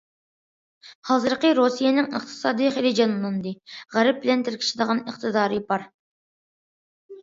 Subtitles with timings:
[1.09, 3.55] ھازىرقى رۇسىيەنىڭ ئىقتىسادى خېلى جانلاندى،
[3.99, 5.91] غەرب بىلەن تىركىشىدىغان ئىقتىدارى بار.